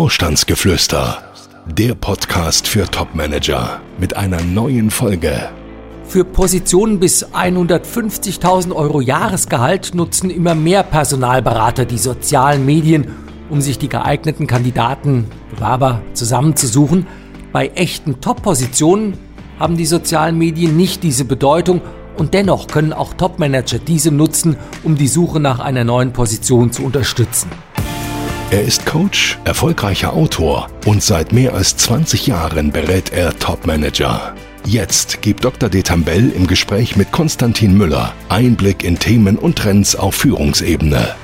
[0.00, 1.18] Vorstandsgeflüster,
[1.66, 5.50] der Podcast für Topmanager mit einer neuen Folge.
[6.04, 13.08] Für Positionen bis 150.000 Euro Jahresgehalt nutzen immer mehr Personalberater die sozialen Medien,
[13.50, 17.06] um sich die geeigneten Kandidaten, Bewerber zusammenzusuchen.
[17.52, 19.18] Bei echten Top-Positionen
[19.58, 21.82] haben die sozialen Medien nicht diese Bedeutung
[22.16, 26.84] und dennoch können auch Topmanager diese nutzen, um die Suche nach einer neuen Position zu
[26.84, 27.50] unterstützen.
[28.52, 34.34] Er ist Coach, erfolgreicher Autor und seit mehr als 20 Jahren berät er Topmanager.
[34.66, 35.68] Jetzt gibt Dr.
[35.68, 41.14] Detambell im Gespräch mit Konstantin Müller Einblick in Themen und Trends auf Führungsebene.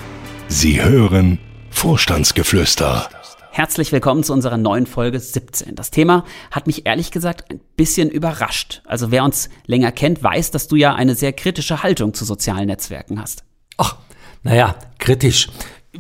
[0.47, 3.09] Sie hören Vorstandsgeflüster.
[3.51, 5.75] Herzlich willkommen zu unserer neuen Folge 17.
[5.75, 8.83] Das Thema hat mich ehrlich gesagt ein bisschen überrascht.
[8.85, 12.69] Also wer uns länger kennt, weiß, dass du ja eine sehr kritische Haltung zu sozialen
[12.69, 13.43] Netzwerken hast.
[13.79, 13.97] Ach,
[14.45, 15.49] naja, kritisch.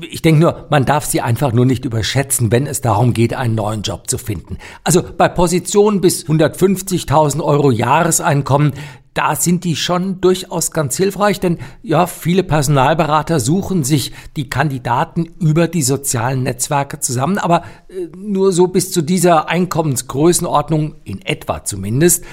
[0.00, 3.54] Ich denke nur, man darf sie einfach nur nicht überschätzen, wenn es darum geht, einen
[3.54, 4.58] neuen Job zu finden.
[4.84, 8.72] Also bei Positionen bis 150.000 Euro Jahreseinkommen,
[9.16, 15.24] da sind die schon durchaus ganz hilfreich, denn ja, viele Personalberater suchen sich die Kandidaten
[15.40, 21.64] über die sozialen Netzwerke zusammen, aber äh, nur so bis zu dieser Einkommensgrößenordnung, in etwa
[21.64, 22.24] zumindest.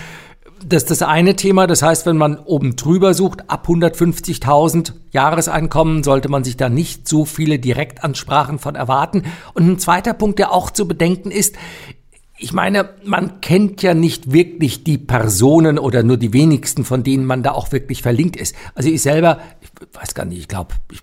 [0.66, 1.68] Das ist das eine Thema.
[1.68, 7.08] Das heißt, wenn man oben drüber sucht, ab 150.000 Jahreseinkommen, sollte man sich da nicht
[7.08, 9.24] so viele Direktansprachen von erwarten.
[9.54, 11.56] Und ein zweiter Punkt, der auch zu bedenken ist,
[12.38, 17.26] ich meine, man kennt ja nicht wirklich die Personen oder nur die wenigsten, von denen
[17.26, 18.56] man da auch wirklich verlinkt ist.
[18.76, 21.02] Also ich selber, ich weiß gar nicht, ich glaube, ich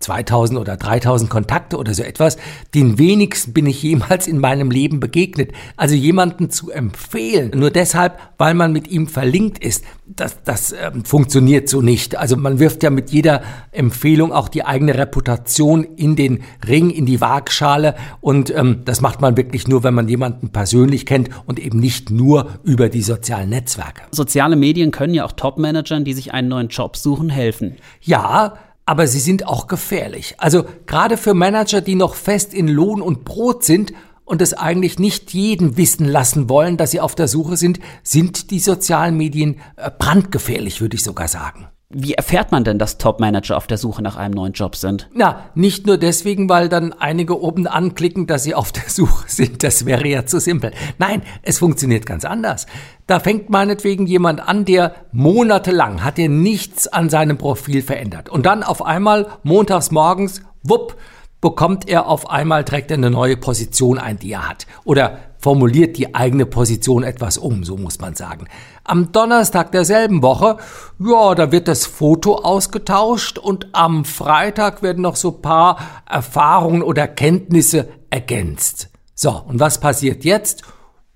[0.00, 2.36] 2000 oder 3000 Kontakte oder so etwas.
[2.74, 5.52] Den wenigsten bin ich jemals in meinem Leben begegnet.
[5.76, 11.04] Also jemanden zu empfehlen, nur deshalb, weil man mit ihm verlinkt ist, das, das ähm,
[11.04, 12.16] funktioniert so nicht.
[12.16, 17.06] Also man wirft ja mit jeder Empfehlung auch die eigene Reputation in den Ring, in
[17.06, 21.58] die Waagschale und ähm, das macht man wirklich nur, wenn man jemanden persönlich kennt und
[21.58, 24.02] eben nicht nur über die sozialen Netzwerke.
[24.10, 27.76] Soziale Medien können ja auch Top-Managern, die sich einen neuen Job suchen, helfen.
[28.00, 28.54] Ja,
[28.86, 30.34] aber sie sind auch gefährlich.
[30.38, 33.92] Also gerade für Manager, die noch fest in Lohn und Brot sind
[34.24, 38.50] und es eigentlich nicht jeden wissen lassen wollen, dass sie auf der Suche sind, sind
[38.50, 41.68] die sozialen Medien äh, brandgefährlich, würde ich sogar sagen.
[41.94, 45.08] Wie erfährt man denn, dass Top-Manager auf der Suche nach einem neuen Job sind?
[45.14, 49.62] Na, nicht nur deswegen, weil dann einige oben anklicken, dass sie auf der Suche sind.
[49.62, 50.72] Das wäre ja zu simpel.
[50.98, 52.66] Nein, es funktioniert ganz anders.
[53.06, 58.28] Da fängt meinetwegen jemand an, der monatelang hat er nichts an seinem Profil verändert.
[58.28, 60.96] Und dann auf einmal montags morgens, wupp,
[61.42, 64.66] bekommt er auf einmal direkt eine neue Position ein, die er hat.
[64.84, 68.46] Oder formuliert die eigene Position etwas um, so muss man sagen.
[68.84, 70.56] Am Donnerstag derselben Woche,
[71.00, 77.08] ja, da wird das Foto ausgetauscht und am Freitag werden noch so paar Erfahrungen oder
[77.08, 78.88] Kenntnisse ergänzt.
[79.14, 80.62] So, und was passiert jetzt?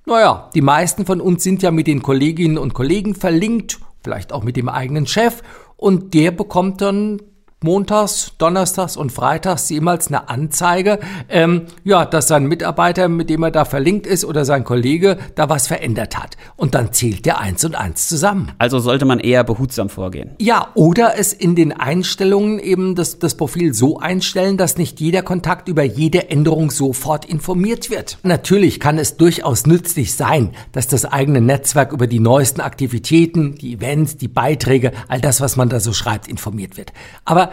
[0.06, 4.42] Naja, die meisten von uns sind ja mit den Kolleginnen und Kollegen verlinkt, vielleicht auch
[4.42, 5.42] mit dem eigenen Chef,
[5.76, 7.20] und der bekommt dann
[7.62, 10.98] montags, donnerstags und freitags jemals eine Anzeige,
[11.30, 15.48] ähm, ja, dass sein Mitarbeiter, mit dem er da verlinkt ist oder sein Kollege da
[15.48, 16.36] was verändert hat.
[16.56, 18.52] Und dann zählt der eins und eins zusammen.
[18.58, 20.32] Also sollte man eher behutsam vorgehen.
[20.38, 25.22] Ja, oder es in den Einstellungen eben das, das Profil so einstellen, dass nicht jeder
[25.22, 28.18] Kontakt über jede Änderung sofort informiert wird.
[28.22, 33.72] Natürlich kann es durchaus nützlich sein, dass das eigene Netzwerk über die neuesten Aktivitäten, die
[33.72, 36.92] Events, die Beiträge, all das, was man da so schreibt, informiert wird.
[37.24, 37.45] Aber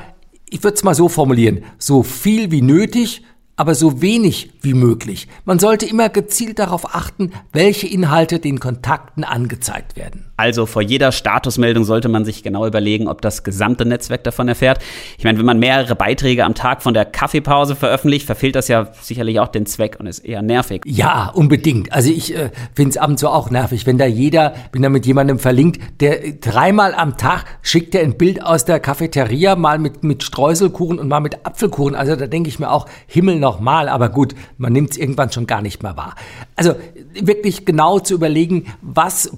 [0.53, 3.23] ich würde es mal so formulieren, so viel wie nötig,
[3.55, 5.27] aber so wenig wie möglich.
[5.45, 10.31] Man sollte immer gezielt darauf achten, welche Inhalte den Kontakten angezeigt werden.
[10.43, 14.79] Also vor jeder Statusmeldung sollte man sich genau überlegen, ob das gesamte Netzwerk davon erfährt.
[15.17, 18.89] Ich meine, wenn man mehrere Beiträge am Tag von der Kaffeepause veröffentlicht, verfehlt das ja
[19.01, 20.81] sicherlich auch den Zweck und ist eher nervig.
[20.85, 21.93] Ja, unbedingt.
[21.93, 24.89] Also ich äh, finde es ab und zu auch nervig, wenn da jeder, bin da
[24.89, 29.79] mit jemandem verlinkt, der dreimal am Tag schickt er ein Bild aus der Cafeteria, mal
[29.79, 31.95] mit, mit Streuselkuchen und mal mit Apfelkuchen.
[31.95, 35.47] Also da denke ich mir auch, Himmel nochmal, aber gut, man nimmt es irgendwann schon
[35.47, 36.15] gar nicht mehr wahr.
[36.57, 36.75] Also
[37.13, 39.31] wirklich genau zu überlegen, was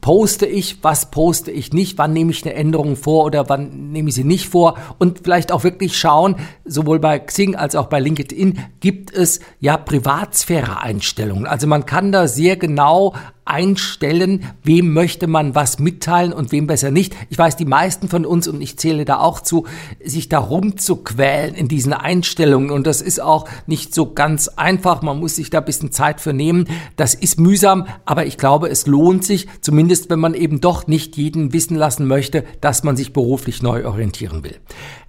[0.00, 4.08] poste ich, was poste ich nicht, wann nehme ich eine Änderung vor oder wann nehme
[4.08, 8.00] ich sie nicht vor und vielleicht auch wirklich schauen, sowohl bei Xing als auch bei
[8.00, 11.46] LinkedIn gibt es ja Privatsphäre-Einstellungen.
[11.46, 13.14] Also man kann da sehr genau
[13.50, 17.14] einstellen, wem möchte man was mitteilen und wem besser nicht.
[17.28, 19.66] Ich weiß, die meisten von uns, und ich zähle da auch zu,
[20.02, 22.70] sich da rumzuquälen in diesen Einstellungen.
[22.70, 25.02] Und das ist auch nicht so ganz einfach.
[25.02, 26.66] Man muss sich da ein bisschen Zeit für nehmen.
[26.96, 31.16] Das ist mühsam, aber ich glaube, es lohnt sich, zumindest wenn man eben doch nicht
[31.16, 34.56] jeden wissen lassen möchte, dass man sich beruflich neu orientieren will.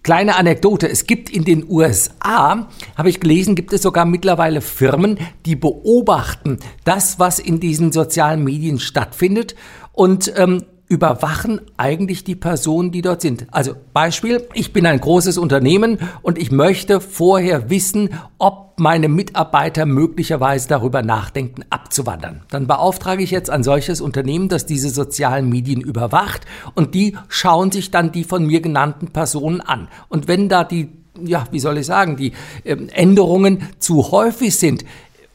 [0.03, 2.67] Kleine Anekdote, es gibt in den USA,
[2.97, 8.31] habe ich gelesen, gibt es sogar mittlerweile Firmen, die beobachten das, was in diesen sozialen
[8.38, 9.56] Medien stattfindet
[9.94, 13.48] und ähm, überwachen eigentlich die Personen, die dort sind.
[13.51, 19.86] Also Beispiel, ich bin ein großes Unternehmen und ich möchte vorher wissen, ob meine Mitarbeiter
[19.86, 22.42] möglicherweise darüber nachdenken, abzuwandern.
[22.50, 26.42] Dann beauftrage ich jetzt ein solches Unternehmen, das diese sozialen Medien überwacht
[26.75, 29.88] und die schauen sich dann die von mir genannten Personen an.
[30.10, 30.89] Und wenn da die
[31.24, 32.31] ja, wie soll ich sagen, die
[32.63, 34.86] äh, Änderungen zu häufig sind,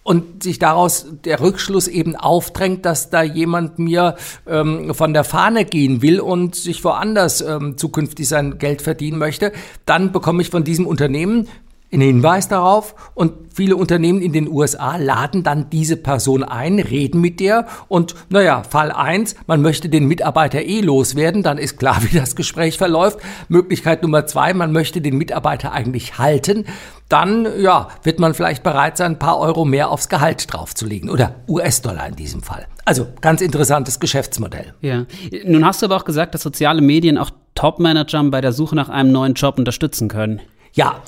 [0.07, 4.15] und sich daraus der Rückschluss eben aufdrängt, dass da jemand mir
[4.47, 9.51] ähm, von der Fahne gehen will und sich woanders ähm, zukünftig sein Geld verdienen möchte,
[9.85, 11.49] dann bekomme ich von diesem Unternehmen
[11.93, 17.21] einen Hinweis darauf und viele Unternehmen in den USA laden dann diese Person ein, reden
[17.21, 22.03] mit der und naja, Fall eins, man möchte den Mitarbeiter eh loswerden, dann ist klar,
[22.09, 23.19] wie das Gespräch verläuft.
[23.49, 26.67] Möglichkeit Nummer zwei, man möchte den Mitarbeiter eigentlich halten,
[27.09, 31.37] dann ja, wird man vielleicht bereit sein, ein paar Euro mehr aufs Gehalt draufzulegen oder
[31.49, 32.67] US-Dollar in diesem Fall.
[32.85, 34.75] Also ganz interessantes Geschäftsmodell.
[34.81, 35.07] Ja,
[35.45, 38.89] nun hast du aber auch gesagt, dass soziale Medien auch Top-Managern bei der Suche nach
[38.89, 40.41] einem neuen Job unterstützen können.
[40.73, 41.01] Ja,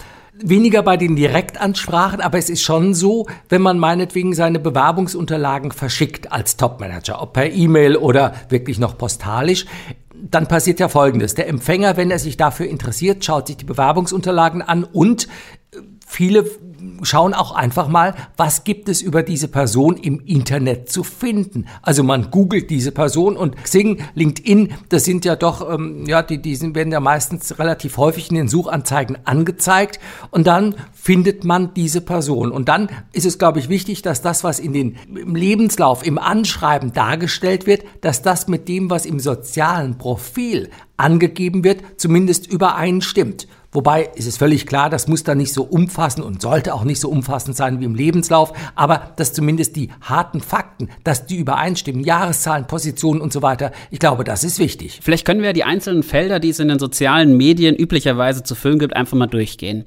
[0.42, 6.32] weniger bei den Direktansprachen, aber es ist schon so, wenn man meinetwegen seine Bewerbungsunterlagen verschickt
[6.32, 9.66] als Topmanager, ob per E-Mail oder wirklich noch postalisch,
[10.14, 11.34] dann passiert ja Folgendes.
[11.34, 15.28] Der Empfänger, wenn er sich dafür interessiert, schaut sich die Bewerbungsunterlagen an und
[16.06, 16.44] viele
[17.02, 21.66] schauen auch einfach mal, was gibt es über diese Person im Internet zu finden.
[21.82, 26.40] Also man googelt diese Person und Xing, LinkedIn, das sind ja doch, ähm, ja, die,
[26.40, 31.74] die sind, werden ja meistens relativ häufig in den Suchanzeigen angezeigt und dann findet man
[31.74, 32.52] diese Person.
[32.52, 36.18] Und dann ist es, glaube ich, wichtig, dass das, was in den, im Lebenslauf, im
[36.18, 43.46] Anschreiben dargestellt wird, dass das mit dem, was im sozialen Profil angegeben wird, zumindest übereinstimmt.
[43.70, 47.00] Wobei ist es völlig klar, das muss da nicht so umfassend und sollte auch nicht
[47.00, 52.04] so umfassend sein wie im Lebenslauf, aber dass zumindest die harten Fakten, dass die übereinstimmen,
[52.04, 55.00] Jahreszahlen, Positionen und so weiter, ich glaube, das ist wichtig.
[55.02, 58.78] Vielleicht können wir die einzelnen Felder, die es in den sozialen Medien üblicherweise zu füllen
[58.78, 59.84] gibt, einfach mal durchgehen.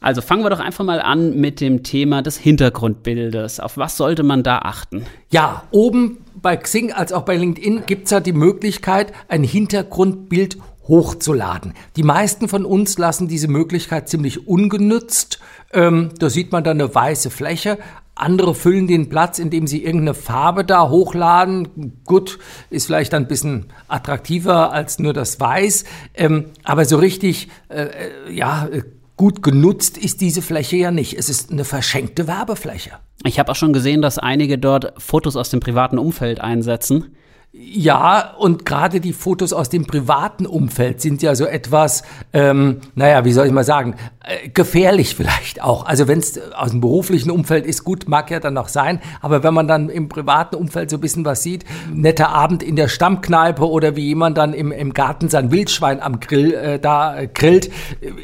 [0.00, 3.60] Also fangen wir doch einfach mal an mit dem Thema des Hintergrundbildes.
[3.60, 5.04] Auf was sollte man da achten?
[5.32, 10.58] Ja, oben bei Xing als auch bei LinkedIn gibt es ja die Möglichkeit, ein Hintergrundbild
[10.88, 11.74] hochzuladen.
[11.96, 15.40] Die meisten von uns lassen diese Möglichkeit ziemlich ungenützt.
[15.72, 17.78] Ähm, da sieht man dann eine weiße Fläche.
[18.14, 22.00] Andere füllen den Platz, indem sie irgendeine Farbe da hochladen.
[22.06, 22.38] Gut,
[22.70, 25.84] ist vielleicht ein bisschen attraktiver als nur das Weiß.
[26.14, 28.68] Ähm, aber so richtig, äh, äh ja,
[29.16, 31.18] gut genutzt ist diese Fläche ja nicht.
[31.18, 32.92] Es ist eine verschenkte Werbefläche.
[33.24, 37.16] Ich habe auch schon gesehen, dass einige dort Fotos aus dem privaten Umfeld einsetzen.
[37.58, 42.02] Ja, und gerade die Fotos aus dem privaten Umfeld sind ja so etwas,
[42.34, 43.94] ähm, naja, wie soll ich mal sagen,
[44.24, 45.86] äh, gefährlich vielleicht auch.
[45.86, 49.42] Also wenn es aus dem beruflichen Umfeld ist, gut, mag ja dann noch sein, aber
[49.42, 52.88] wenn man dann im privaten Umfeld so ein bisschen was sieht, netter Abend in der
[52.88, 57.26] Stammkneipe oder wie jemand dann im, im Garten sein Wildschwein am Grill äh, da äh,
[57.26, 57.70] grillt,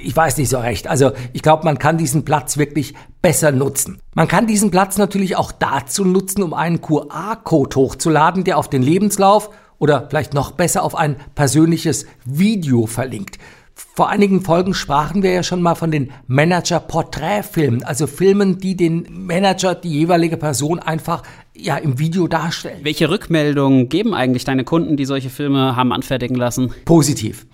[0.02, 0.88] ich weiß nicht so recht.
[0.88, 4.00] Also ich glaube, man kann diesen Platz wirklich besser nutzen.
[4.14, 8.82] Man kann diesen Platz natürlich auch dazu nutzen, um einen QR-Code hochzuladen, der auf den
[8.82, 13.38] Lebenslauf oder vielleicht noch besser auf ein persönliches Video verlinkt.
[13.74, 19.06] Vor einigen Folgen sprachen wir ja schon mal von den Manager-Porträtfilmen, also Filmen, die den
[19.10, 21.22] Manager, die jeweilige Person einfach
[21.54, 22.80] ja im Video darstellen.
[22.82, 26.72] Welche Rückmeldungen geben eigentlich deine Kunden, die solche Filme haben anfertigen lassen?
[26.84, 27.46] Positiv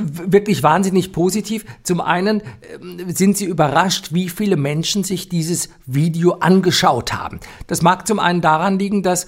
[0.00, 1.64] wirklich wahnsinnig positiv.
[1.82, 2.42] Zum einen
[2.74, 7.40] ähm, sind sie überrascht, wie viele Menschen sich dieses Video angeschaut haben.
[7.66, 9.26] Das mag zum einen daran liegen, dass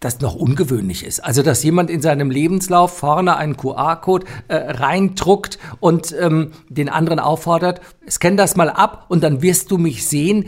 [0.00, 1.22] das noch ungewöhnlich ist.
[1.22, 7.18] Also, dass jemand in seinem Lebenslauf vorne einen QR-Code äh, reindruckt und ähm, den anderen
[7.20, 10.46] auffordert, scan das mal ab und dann wirst du mich sehen.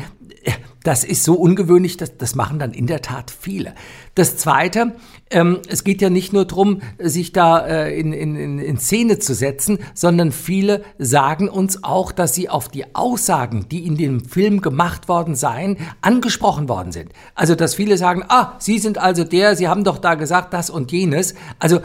[0.83, 3.75] Das ist so ungewöhnlich, das, das machen dann in der Tat viele.
[4.14, 4.97] Das Zweite,
[5.32, 9.34] ähm, es geht ja nicht nur darum, sich da äh, in, in, in Szene zu
[9.34, 14.60] setzen, sondern viele sagen uns auch, dass sie auf die Aussagen, die in dem Film
[14.60, 17.12] gemacht worden seien, angesprochen worden sind.
[17.34, 20.70] Also, dass viele sagen, ah, Sie sind also der, Sie haben doch da gesagt das
[20.70, 21.34] und jenes.
[21.58, 21.80] Also,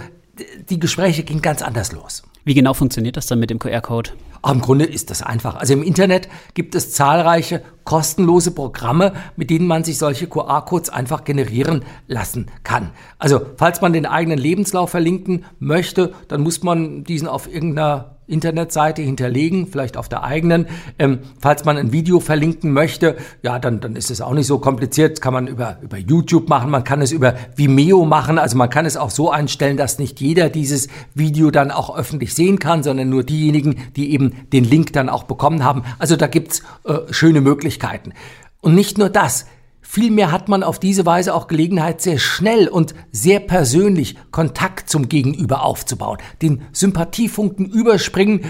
[0.70, 2.24] die Gespräche gingen ganz anders los.
[2.48, 4.12] Wie genau funktioniert das dann mit dem QR-Code?
[4.50, 5.58] Im Grunde ist das einfach.
[5.58, 11.26] Also im Internet gibt es zahlreiche kostenlose Programme, mit denen man sich solche QR-Codes einfach
[11.26, 12.92] generieren lassen kann.
[13.20, 19.02] Also falls man den eigenen Lebenslauf verlinken möchte, dann muss man diesen auf irgendeiner Internetseite
[19.02, 20.68] hinterlegen, vielleicht auf der eigenen.
[21.00, 24.60] Ähm, falls man ein Video verlinken möchte, ja, dann, dann ist es auch nicht so
[24.60, 25.14] kompliziert.
[25.14, 28.38] Das kann man über, über YouTube machen, man kann es über Vimeo machen.
[28.38, 32.34] Also man kann es auch so einstellen, dass nicht jeder dieses Video dann auch öffentlich
[32.34, 35.84] sehen kann, sondern nur diejenigen, die eben den Link dann auch bekommen haben.
[36.00, 38.14] Also da gibt's äh, schöne Möglichkeiten.
[38.62, 39.46] Und nicht nur das.
[39.90, 45.08] Vielmehr hat man auf diese Weise auch Gelegenheit, sehr schnell und sehr persönlich Kontakt zum
[45.08, 48.42] Gegenüber aufzubauen, den Sympathiefunken überspringen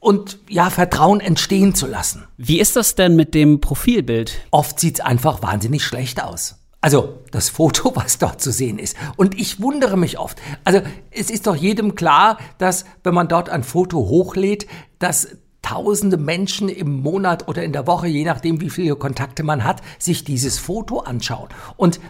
[0.00, 2.24] und ja, Vertrauen entstehen zu lassen.
[2.36, 4.40] Wie ist das denn mit dem Profilbild?
[4.50, 6.56] Oft sieht's einfach wahnsinnig schlecht aus.
[6.80, 8.96] Also das Foto, was dort zu sehen ist.
[9.16, 10.42] Und ich wundere mich oft.
[10.64, 10.80] Also
[11.12, 14.66] es ist doch jedem klar, dass wenn man dort ein Foto hochlädt,
[14.98, 15.28] dass
[15.62, 19.80] tausende Menschen im Monat oder in der Woche, je nachdem, wie viele Kontakte man hat,
[19.98, 21.48] sich dieses Foto anschauen.
[21.76, 22.00] Und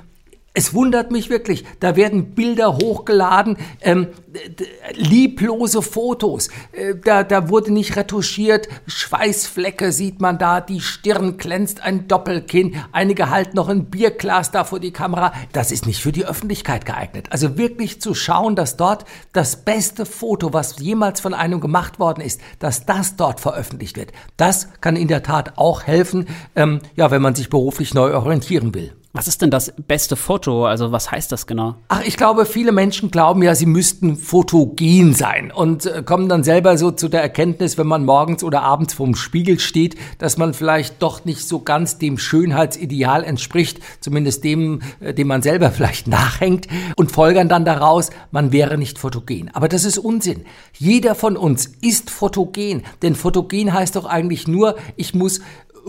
[0.54, 4.08] es wundert mich wirklich, da werden Bilder hochgeladen, ähm,
[4.94, 11.82] lieblose Fotos, äh, da, da wurde nicht retuschiert, Schweißflecke sieht man da, die Stirn glänzt
[11.82, 15.32] ein Doppelkinn, einige halten noch ein Bierglas da vor die Kamera.
[15.52, 17.28] Das ist nicht für die Öffentlichkeit geeignet.
[17.30, 22.20] Also wirklich zu schauen, dass dort das beste Foto, was jemals von einem gemacht worden
[22.20, 24.12] ist, dass das dort veröffentlicht wird.
[24.36, 28.74] Das kann in der Tat auch helfen, ähm, ja, wenn man sich beruflich neu orientieren
[28.74, 28.92] will.
[29.14, 30.64] Was ist denn das beste Foto?
[30.64, 31.74] Also was heißt das genau?
[31.88, 36.44] Ach, ich glaube, viele Menschen glauben ja, sie müssten fotogen sein und äh, kommen dann
[36.44, 40.54] selber so zu der Erkenntnis, wenn man morgens oder abends vorm Spiegel steht, dass man
[40.54, 46.08] vielleicht doch nicht so ganz dem Schönheitsideal entspricht, zumindest dem, äh, dem man selber vielleicht
[46.08, 46.66] nachhängt
[46.96, 49.50] und folgern dann daraus, man wäre nicht fotogen.
[49.52, 50.46] Aber das ist Unsinn.
[50.78, 55.42] Jeder von uns ist fotogen, denn fotogen heißt doch eigentlich nur, ich muss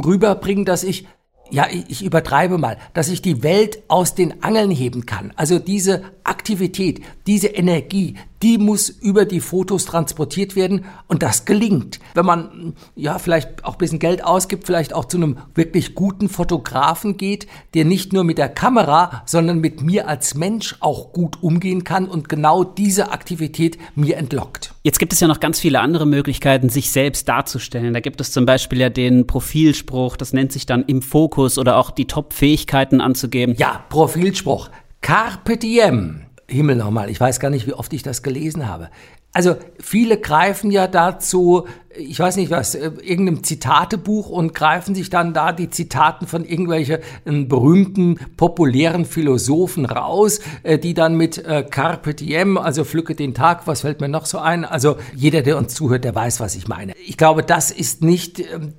[0.03, 1.07] rüberbringen, dass ich
[1.51, 5.33] ja, ich übertreibe mal, dass ich die Welt aus den Angeln heben kann.
[5.35, 11.99] Also diese Aktivität, diese Energie, die muss über die Fotos transportiert werden und das gelingt.
[12.13, 16.27] Wenn man ja vielleicht auch ein bisschen Geld ausgibt, vielleicht auch zu einem wirklich guten
[16.27, 21.41] Fotografen geht, der nicht nur mit der Kamera, sondern mit mir als Mensch auch gut
[21.41, 24.73] umgehen kann und genau diese Aktivität mir entlockt.
[24.83, 27.93] Jetzt gibt es ja noch ganz viele andere Möglichkeiten, sich selbst darzustellen.
[27.93, 31.77] Da gibt es zum Beispiel ja den Profilspruch, das nennt sich dann im Fokus oder
[31.77, 33.55] auch die Top-Fähigkeiten anzugeben.
[33.57, 34.69] Ja, Profilspruch.
[34.99, 36.25] Carpe diem.
[36.53, 38.89] Himmel nochmal, ich weiß gar nicht, wie oft ich das gelesen habe.
[39.35, 41.65] Also viele greifen ja dazu,
[41.97, 46.45] ich weiß nicht was, äh, irgendeinem Zitatebuch und greifen sich dann da die Zitaten von
[46.45, 53.33] irgendwelchen äh, berühmten, populären Philosophen raus, äh, die dann mit Carpe diem, also pflücke den
[53.33, 54.65] Tag, was fällt mir noch so ein?
[54.65, 56.93] Also jeder, der uns zuhört, der weiß, was ich meine.
[57.05, 58.73] Ich glaube, das ist nicht ähm,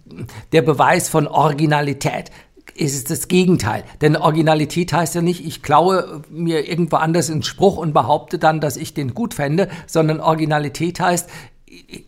[0.53, 2.31] der Beweis von Originalität
[2.75, 3.85] ist es das Gegenteil.
[4.01, 8.61] Denn Originalität heißt ja nicht, ich klaue mir irgendwo anders einen Spruch und behaupte dann,
[8.61, 11.29] dass ich den gut fände, sondern Originalität heißt,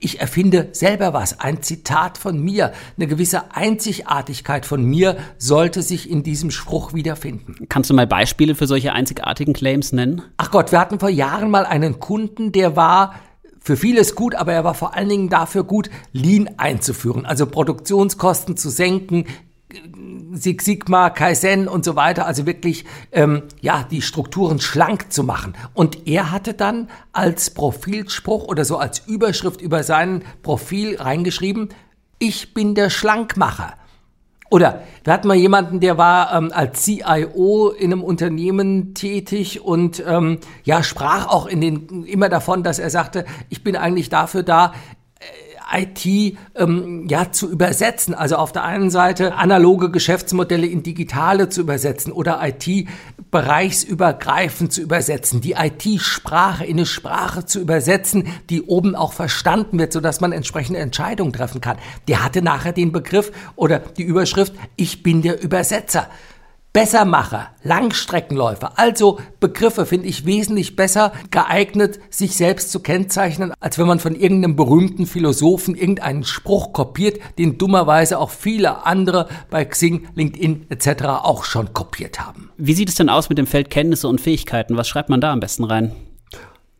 [0.00, 6.08] ich erfinde selber was, ein Zitat von mir, eine gewisse Einzigartigkeit von mir sollte sich
[6.08, 7.66] in diesem Spruch wiederfinden.
[7.68, 10.22] Kannst du mal Beispiele für solche einzigartigen Claims nennen?
[10.36, 13.16] Ach Gott, wir hatten vor Jahren mal einen Kunden, der war
[13.60, 18.56] für vieles gut, aber er war vor allen Dingen dafür gut, Lean einzuführen, also Produktionskosten
[18.56, 19.24] zu senken,
[20.32, 25.54] Six Sigma, Kaizen und so weiter, also wirklich ähm, ja die Strukturen schlank zu machen.
[25.74, 31.70] Und er hatte dann als Profilspruch oder so als Überschrift über sein Profil reingeschrieben:
[32.18, 33.74] Ich bin der Schlankmacher.
[34.48, 40.02] Oder wir hatten mal jemanden, der war ähm, als CIO in einem Unternehmen tätig und
[40.06, 44.44] ähm, ja sprach auch in den immer davon, dass er sagte, ich bin eigentlich dafür
[44.44, 44.72] da,
[45.72, 48.14] IT ähm, ja zu übersetzen.
[48.14, 52.88] Also auf der einen Seite analoge Geschäftsmodelle in digitale zu übersetzen oder IT
[53.30, 59.92] bereichsübergreifend zu übersetzen, die IT-Sprache in eine Sprache zu übersetzen, die oben auch verstanden wird,
[59.92, 61.78] sodass man entsprechende Entscheidungen treffen kann.
[62.08, 66.08] Der hatte nachher den Begriff oder die Überschrift, ich bin der Übersetzer.
[66.76, 73.86] Bessermacher, Langstreckenläufer, also Begriffe finde ich wesentlich besser geeignet, sich selbst zu kennzeichnen, als wenn
[73.86, 80.06] man von irgendeinem berühmten Philosophen irgendeinen Spruch kopiert, den dummerweise auch viele andere bei Xing,
[80.16, 81.04] LinkedIn etc.
[81.22, 82.50] auch schon kopiert haben.
[82.58, 84.76] Wie sieht es denn aus mit dem Feld Kenntnisse und Fähigkeiten?
[84.76, 85.92] Was schreibt man da am besten rein?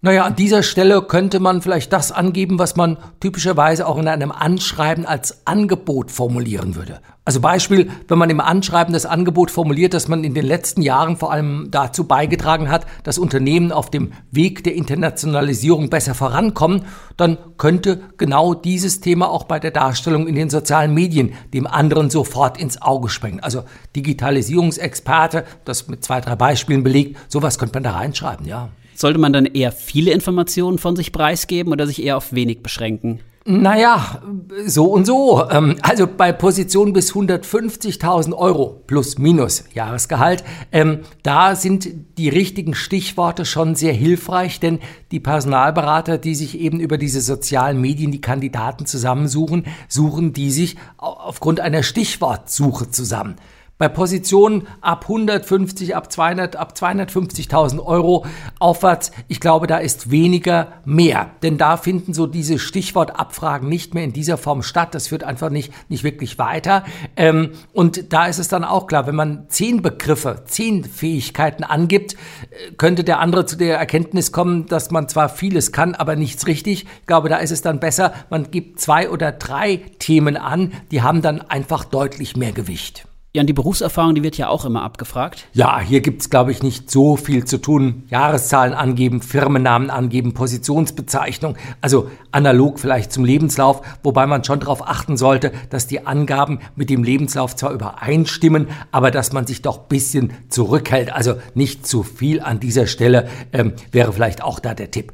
[0.03, 4.31] Naja, an dieser Stelle könnte man vielleicht das angeben, was man typischerweise auch in einem
[4.31, 7.01] Anschreiben als Angebot formulieren würde.
[7.25, 11.17] Also Beispiel, wenn man im Anschreiben das Angebot formuliert, dass man in den letzten Jahren
[11.17, 16.85] vor allem dazu beigetragen hat, dass Unternehmen auf dem Weg der Internationalisierung besser vorankommen,
[17.17, 22.11] dann könnte genau dieses Thema auch bei der Darstellung in den sozialen Medien dem anderen
[22.11, 23.41] sofort ins Auge springen.
[23.41, 23.65] Also
[23.97, 28.69] Digitalisierungsexperte, das mit zwei, drei Beispielen belegt, sowas könnte man da reinschreiben, ja.
[28.97, 33.21] Sollte man dann eher viele Informationen von sich preisgeben oder sich eher auf wenig beschränken?
[33.49, 34.23] Naja,
[34.67, 35.49] so und so.
[35.49, 41.89] Ähm, also bei Positionen bis 150.000 Euro plus minus Jahresgehalt, ähm, da sind
[42.19, 44.81] die richtigen Stichworte schon sehr hilfreich, denn
[45.13, 50.75] die Personalberater, die sich eben über diese sozialen Medien die Kandidaten zusammensuchen, suchen die sich
[50.97, 53.37] aufgrund einer Stichwortsuche zusammen.
[53.79, 58.25] Bei Positionen ab 150, ab 200, ab 250.000 Euro
[58.59, 61.33] aufwärts, ich glaube, da ist weniger mehr.
[61.43, 64.95] Denn da finden so diese Stichwortabfragen nicht mehr in dieser Form statt.
[64.95, 66.85] Das führt einfach nicht, nicht wirklich weiter.
[67.17, 72.15] Ähm, und da ist es dann auch klar, wenn man zehn Begriffe, zehn Fähigkeiten angibt,
[72.15, 76.47] äh, könnte der andere zu der Erkenntnis kommen, dass man zwar vieles kann, aber nichts
[76.47, 76.87] richtig.
[77.01, 81.03] Ich glaube, da ist es dann besser, man gibt zwei oder drei Themen an, die
[81.03, 83.07] haben dann einfach deutlich mehr Gewicht.
[83.37, 85.47] Ja, und die Berufserfahrung, die wird ja auch immer abgefragt.
[85.53, 88.05] Ja, hier gibt's glaube ich, nicht so viel zu tun.
[88.09, 91.59] Jahreszahlen angeben, Firmennamen angeben, Positionsbezeichnung.
[91.83, 96.89] Also analog vielleicht zum Lebenslauf, wobei man schon darauf achten sollte, dass die Angaben mit
[96.89, 101.13] dem Lebenslauf zwar übereinstimmen, aber dass man sich doch bisschen zurückhält.
[101.13, 105.13] Also nicht zu viel an dieser Stelle ähm, wäre vielleicht auch da der Tipp.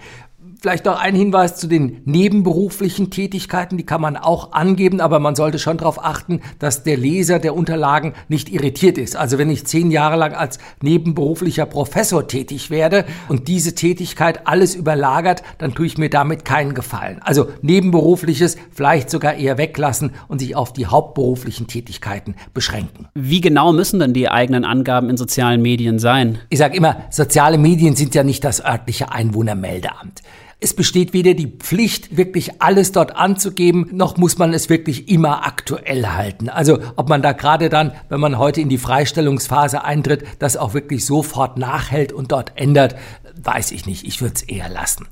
[0.62, 5.34] Vielleicht noch ein Hinweis zu den nebenberuflichen Tätigkeiten, die kann man auch angeben, aber man
[5.34, 9.16] sollte schon darauf achten, dass der Leser der Unterlagen nicht irritiert ist.
[9.16, 14.76] Also wenn ich zehn Jahre lang als nebenberuflicher Professor tätig werde und diese Tätigkeit alles
[14.76, 17.18] überlagert, dann tue ich mir damit keinen Gefallen.
[17.22, 23.08] Also nebenberufliches vielleicht sogar eher weglassen und sich auf die hauptberuflichen Tätigkeiten beschränken.
[23.14, 26.38] Wie genau müssen denn die eigenen Angaben in sozialen Medien sein?
[26.50, 30.22] Ich sage immer, soziale Medien sind ja nicht das örtliche Einwohnermeldeamt.
[30.64, 35.44] Es besteht weder die Pflicht, wirklich alles dort anzugeben, noch muss man es wirklich immer
[35.44, 36.48] aktuell halten.
[36.48, 40.72] Also ob man da gerade dann, wenn man heute in die Freistellungsphase eintritt, das auch
[40.72, 42.94] wirklich sofort nachhält und dort ändert,
[43.42, 44.04] weiß ich nicht.
[44.04, 45.06] Ich würde es eher lassen.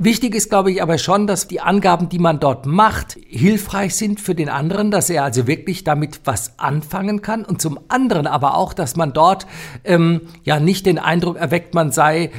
[0.00, 4.20] Wichtig ist, glaube ich, aber schon, dass die Angaben, die man dort macht, hilfreich sind
[4.20, 8.54] für den anderen, dass er also wirklich damit was anfangen kann und zum anderen aber
[8.54, 9.48] auch, dass man dort
[9.82, 12.30] ähm, ja nicht den Eindruck erweckt, man sei äh,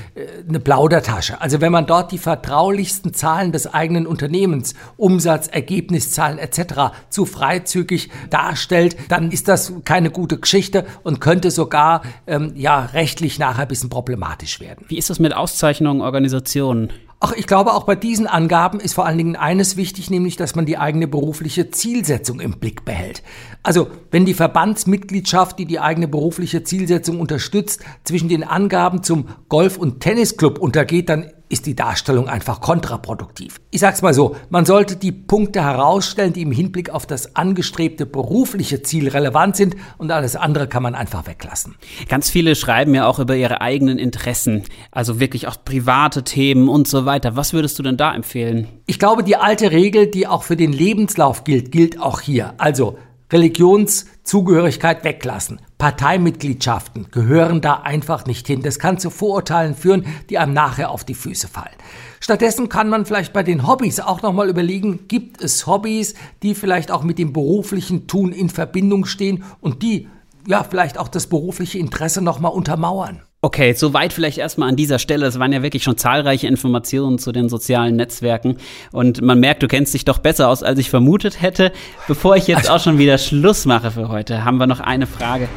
[0.47, 1.41] eine Plaudertasche.
[1.41, 6.93] Also wenn man dort die vertraulichsten Zahlen des eigenen Unternehmens, Umsatz, Ergebniszahlen etc.
[7.09, 13.37] zu freizügig darstellt, dann ist das keine gute Geschichte und könnte sogar ähm, ja rechtlich
[13.37, 14.85] nachher ein bisschen problematisch werden.
[14.87, 16.91] Wie ist das mit Auszeichnungen, Organisationen?
[17.21, 20.55] Ach, ich glaube, auch bei diesen Angaben ist vor allen Dingen eines wichtig, nämlich, dass
[20.55, 23.23] man die eigene berufliche Zielsetzung im Blick behält.
[23.61, 29.77] Also, wenn die Verbandsmitgliedschaft, die die eigene berufliche Zielsetzung unterstützt, zwischen den Angaben zum Golf-
[29.77, 33.59] und Tennisclub untergeht, dann ist die Darstellung einfach kontraproduktiv.
[33.71, 38.05] Ich sag's mal so, man sollte die Punkte herausstellen, die im Hinblick auf das angestrebte
[38.05, 41.75] berufliche Ziel relevant sind und alles andere kann man einfach weglassen.
[42.07, 46.87] Ganz viele schreiben ja auch über ihre eigenen Interessen, also wirklich auch private Themen und
[46.87, 47.35] so weiter.
[47.35, 48.67] Was würdest du denn da empfehlen?
[48.85, 52.53] Ich glaube, die alte Regel, die auch für den Lebenslauf gilt, gilt auch hier.
[52.59, 52.97] Also
[53.31, 55.61] Religionszugehörigkeit weglassen.
[55.77, 58.63] Parteimitgliedschaften gehören da einfach nicht hin.
[58.63, 61.75] Das kann zu Vorurteilen führen, die einem nachher auf die Füße fallen.
[62.19, 66.91] Stattdessen kann man vielleicht bei den Hobbys auch nochmal überlegen, gibt es Hobbys, die vielleicht
[66.91, 70.09] auch mit dem beruflichen Tun in Verbindung stehen und die
[70.47, 73.21] ja vielleicht auch das berufliche Interesse nochmal untermauern.
[73.41, 75.25] Okay, soweit vielleicht erstmal an dieser Stelle.
[75.25, 78.57] Es waren ja wirklich schon zahlreiche Informationen zu den sozialen Netzwerken.
[78.91, 81.71] Und man merkt, du kennst dich doch besser aus, als ich vermutet hätte.
[82.05, 85.47] Bevor ich jetzt auch schon wieder Schluss mache für heute, haben wir noch eine Frage.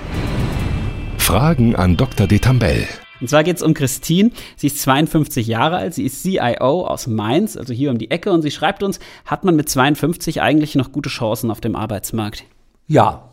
[1.18, 2.28] Fragen an Dr.
[2.28, 2.86] Detambell.
[3.20, 4.30] Und zwar geht es um Christine.
[4.54, 5.94] Sie ist 52 Jahre alt.
[5.94, 8.30] Sie ist CIO aus Mainz, also hier um die Ecke.
[8.30, 12.44] Und sie schreibt uns, hat man mit 52 eigentlich noch gute Chancen auf dem Arbeitsmarkt?
[12.86, 13.28] Ja.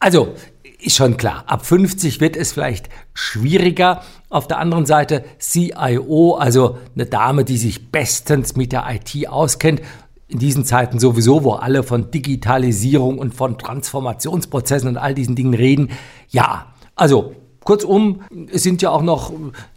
[0.00, 0.34] Also,
[0.82, 1.44] ist schon klar.
[1.46, 4.02] Ab 50 wird es vielleicht schwieriger.
[4.28, 9.80] Auf der anderen Seite CIO, also eine Dame, die sich bestens mit der IT auskennt.
[10.28, 15.54] In diesen Zeiten sowieso, wo alle von Digitalisierung und von Transformationsprozessen und all diesen Dingen
[15.54, 15.90] reden.
[16.30, 19.32] Ja, also Kurzum, es sind ja auch noch,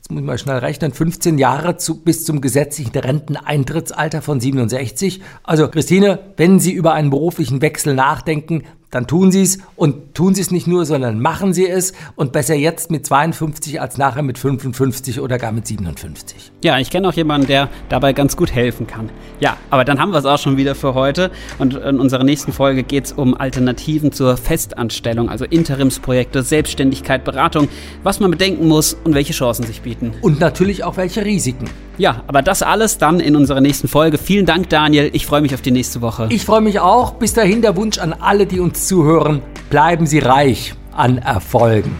[0.05, 5.19] jetzt muss ich mal schnell rechnen, 15 Jahre zu, bis zum gesetzlichen Renteneintrittsalter von 67.
[5.41, 8.61] Also Christine, wenn Sie über einen beruflichen Wechsel nachdenken,
[8.95, 12.31] dann tun Sie es und tun Sie es nicht nur, sondern machen Sie es und
[12.31, 16.53] besser jetzt mit 52 als nachher mit 55 oder gar mit 57.
[16.63, 19.09] Ja, ich kenne auch jemanden, der dabei ganz gut helfen kann.
[19.41, 22.53] Ja, aber dann haben wir es auch schon wieder für heute und in unserer nächsten
[22.53, 27.67] Folge geht es um Alternativen zur Festanstellung, also Interimsprojekte, Selbstständigkeit, Beratung,
[28.03, 30.13] was man bedenken muss und welche Chancen sich bieten.
[30.21, 31.67] Und natürlich auch welche Risiken.
[31.97, 34.17] Ja, aber das alles dann in unserer nächsten Folge.
[34.17, 35.09] Vielen Dank, Daniel.
[35.13, 36.27] Ich freue mich auf die nächste Woche.
[36.29, 37.13] Ich freue mich auch.
[37.13, 39.41] Bis dahin der Wunsch an alle, die uns zuhören.
[39.69, 41.95] Bleiben Sie reich an Erfolgen.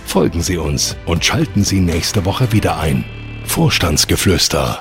[0.06, 3.04] Folgen Sie uns und schalten Sie nächste Woche wieder ein.
[3.46, 4.80] Vorstandsgeflüster